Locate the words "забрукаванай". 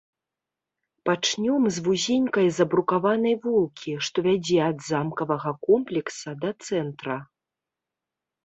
2.57-3.35